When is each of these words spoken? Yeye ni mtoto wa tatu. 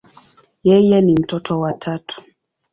Yeye 0.63 1.01
ni 1.01 1.13
mtoto 1.15 1.59
wa 1.59 1.73
tatu. 1.73 2.21